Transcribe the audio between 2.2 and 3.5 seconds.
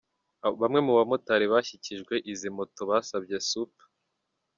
izi moto basabye